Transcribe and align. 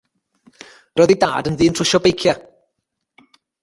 Roedd 1.01 1.13
ei 1.15 1.19
dad 1.25 1.51
yn 1.51 1.61
ddyn 1.61 1.79
trwsio 1.81 2.03
beiciau. 2.09 2.43